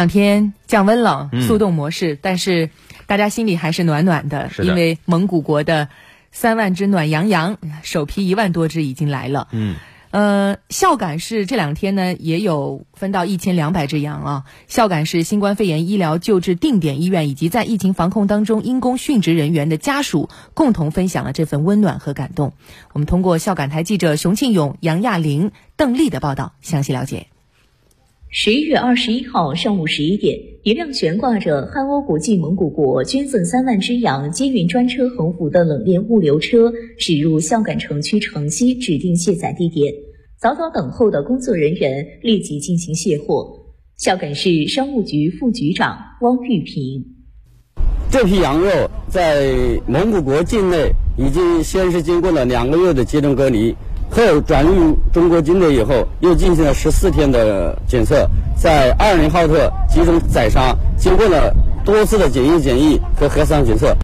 [0.00, 2.70] 两天降温了，速冻模式，但是
[3.04, 5.90] 大家心里还是暖暖的，因为蒙古国的
[6.32, 9.48] 三万只暖羊羊，首批一万多只已经来了。
[9.50, 9.76] 嗯，
[10.10, 14.44] 呃，孝感市这两天呢也有分到一千两百只羊啊。
[14.68, 22.54] 孝感市新冠肺炎医疗救治定点医院以及在疫情防控当中因公殉职人员的家属共同分享了这份温暖和感动。
[22.94, 27.26] 我们通过孝感台记者熊庆勇、杨亚玲、邓丽的报道，详细了解。
[28.32, 39.92] 十一月二十一号上午十一点，一辆悬挂着汉欧国际蒙古国捐赠三万只羊接运专车横幅的冷链物流车驶入孝感城区城西指定卸载地点。
[40.38, 43.66] 早早等候的工作人员立即进行卸货。
[43.96, 47.04] 孝感市商务局副局长汪玉平：
[48.12, 48.70] 这批羊肉
[49.08, 49.52] 在
[49.88, 53.74] 蒙古国境内已经先是经过了两个月的集中隔离。
[54.10, 58.28] 后转入中国境内以后，又进行了十四天的检测，
[58.60, 63.96] 在二零浩特集中宰杀，经过了多次的检疫检疫和核酸检测。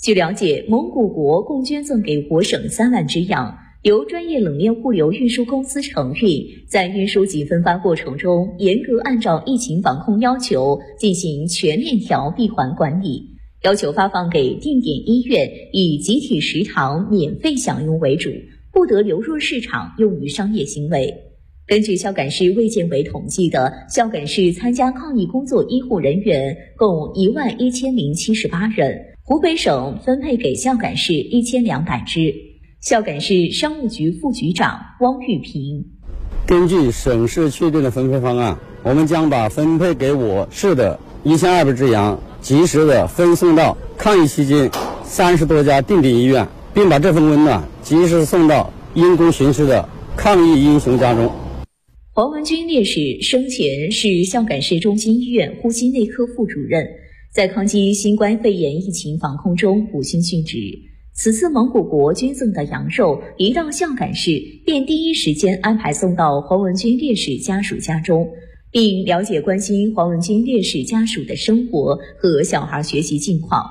[0.00, 13.30] 据了解，蒙古国共捐赠给我省三万只羊，由专业冷链物流运输公司承运，在运输及分发过程中，严格按照疫情防控要求进行全链条闭环管理，
[13.62, 18.30] 要求发放给定点医院，以集体食堂免费享用为主。
[18.72, 21.14] 不得流入市场用于商业行为。
[21.66, 28.98] 根据孝感市卫健委统计的，孝感市参加抗疫工作医护人员共一万一千零七十八人。
[29.24, 32.34] 湖北省分配给孝感市一千两百只。
[32.80, 35.84] 孝感市商务局副局长汪玉平：
[36.46, 44.68] 根据省市确定的分配方案，我们将把分配给我市的一千二百只羊及时的分送到抗疫期间
[45.04, 46.48] 三十多家定点医院。
[46.74, 51.30] 并把这份温暖及时送到因公殉职的抗疫英雄家中。
[52.14, 56.86] 黄文军烈士生前是孝感市中心医院呼吸内科副主任，
[57.34, 60.58] 在抗击新冠肺炎疫情防控中不幸殉职。
[61.14, 64.30] 此次蒙古国捐赠的羊肉一到孝感市，
[64.64, 68.28] 便第一时间安排送到黄文军烈士家属家中，
[68.70, 73.64] 并了解关心黄文军烈士家属的生活和小孩学习近况。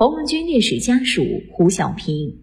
[0.00, 1.22] 黄文军烈士家属
[1.52, 2.38] 胡小平，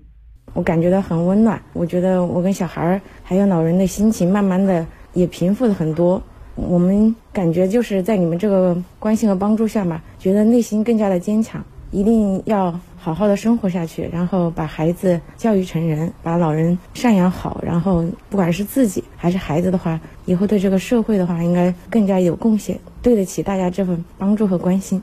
[0.54, 1.60] 我感觉到很温暖。
[1.74, 4.86] 我觉得我跟小孩儿还有老人的心情，慢慢的
[5.16, 6.22] 也平复了很多。
[6.54, 11.66] 我们感觉就是在你们这个关心和帮助下嘛，觉得内心更加的坚强。
[11.90, 17.60] 一定要好好的生活下去，然后把孩子教育成人，把老人赡养好。
[17.66, 25.02] 然后不管是自己还是孩子的话，以后对这个社会的话，应该更加有贡献，对得起大家这份帮助和关心。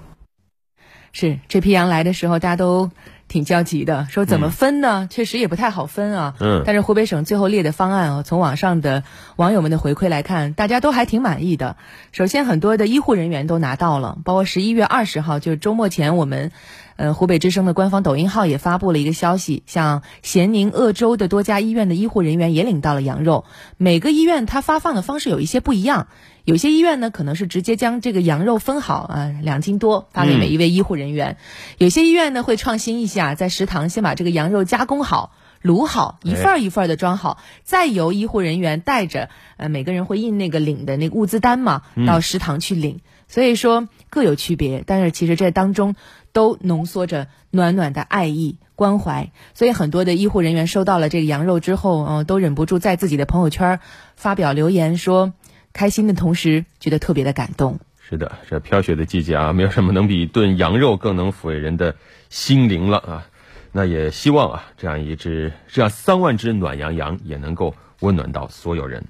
[1.15, 2.91] 是这批羊来的时候，大家都
[3.34, 5.09] 挺焦急的，说怎么分呢？
[5.11, 6.34] 确实也不太好分啊。
[6.39, 6.62] 嗯。
[6.65, 9.03] 但是湖北省最后列的方案啊，从网上的
[9.34, 11.77] 网友们的回馈来看，大家都还挺满意的。
[12.12, 16.53] 首先，很多的医护人员都拿到了，包括十一月二十号，就是周末前，我们。
[16.97, 23.47] 呃，湖北之声的官方抖音号也发布了一个消息，像咸宁、鄂州的多家医院的医护人员也领到了羊肉。
[23.78, 26.06] 每个医院它发放的方式有一些不一样，
[26.45, 31.34] 有些医院呢可能是直接将这个羊肉分好啊，两斤多发给每一位医护人员；
[31.78, 43.01] 有些医院呢会创新一下，在食堂先把这个羊肉加工好、卤好，一份一份的装好，再由医护人员带着，呃，每个人会印那个领的那个物资单嘛，到食堂去领。
[43.29, 45.97] 所以说各有区别，但是其实这当中。
[46.34, 53.79] 都浓缩着暖暖的爱意关怀，所以很多的医护人员收到了这个羊肉之后，嗯，都忍不住在自己的朋友圈
[54.17, 55.33] 发表留言，说
[55.73, 57.79] 开心的同时觉得特别的感动。
[58.06, 61.97] 是的，这飘雪的季节啊，没有什么能比炖羊肉更能抚慰人的
[62.28, 63.26] 心灵了啊！
[63.72, 69.06] 那也希望啊，这样一只这样三万只暖羊羊也能够温暖到所有人。